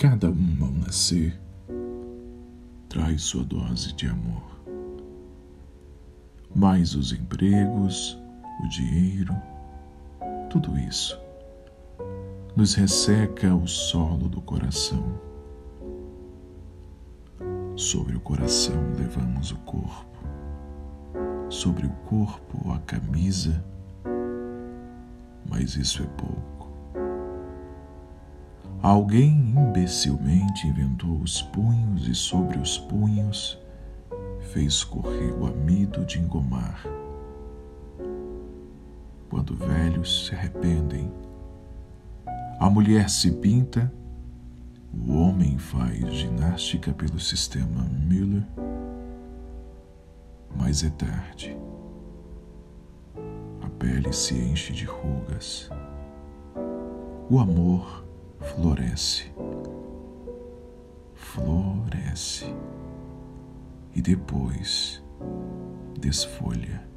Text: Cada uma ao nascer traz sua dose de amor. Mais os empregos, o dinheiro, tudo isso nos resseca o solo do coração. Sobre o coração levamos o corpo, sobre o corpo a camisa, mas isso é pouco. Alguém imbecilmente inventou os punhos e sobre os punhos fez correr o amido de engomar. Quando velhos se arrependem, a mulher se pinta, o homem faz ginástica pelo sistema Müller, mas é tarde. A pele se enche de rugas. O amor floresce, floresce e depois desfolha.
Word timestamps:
Cada 0.00 0.30
uma 0.30 0.66
ao 0.66 0.72
nascer 0.72 1.38
traz 2.88 3.20
sua 3.20 3.44
dose 3.44 3.92
de 3.92 4.06
amor. 4.06 4.58
Mais 6.56 6.94
os 6.94 7.12
empregos, 7.12 8.18
o 8.64 8.68
dinheiro, 8.70 9.36
tudo 10.48 10.78
isso 10.78 11.20
nos 12.56 12.72
resseca 12.72 13.54
o 13.54 13.66
solo 13.66 14.26
do 14.26 14.40
coração. 14.40 15.04
Sobre 17.76 18.16
o 18.16 18.20
coração 18.20 18.82
levamos 18.96 19.52
o 19.52 19.58
corpo, 19.58 20.18
sobre 21.50 21.84
o 21.84 21.90
corpo 22.08 22.72
a 22.72 22.78
camisa, 22.78 23.62
mas 25.44 25.76
isso 25.76 26.02
é 26.02 26.06
pouco. 26.06 26.39
Alguém 28.82 29.52
imbecilmente 29.54 30.66
inventou 30.66 31.20
os 31.20 31.42
punhos 31.42 32.08
e 32.08 32.14
sobre 32.14 32.58
os 32.58 32.78
punhos 32.78 33.58
fez 34.52 34.82
correr 34.82 35.32
o 35.32 35.46
amido 35.46 36.02
de 36.06 36.18
engomar. 36.18 36.82
Quando 39.28 39.54
velhos 39.54 40.26
se 40.26 40.34
arrependem, 40.34 41.12
a 42.58 42.70
mulher 42.70 43.10
se 43.10 43.30
pinta, 43.32 43.92
o 44.92 45.12
homem 45.12 45.58
faz 45.58 46.14
ginástica 46.14 46.90
pelo 46.92 47.20
sistema 47.20 47.84
Müller, 47.84 48.46
mas 50.56 50.82
é 50.82 50.90
tarde. 50.90 51.54
A 53.60 53.68
pele 53.78 54.10
se 54.12 54.34
enche 54.34 54.72
de 54.72 54.86
rugas. 54.86 55.70
O 57.30 57.38
amor 57.38 58.09
floresce, 58.40 59.30
floresce 61.14 62.46
e 63.94 64.00
depois 64.00 65.02
desfolha. 65.98 66.89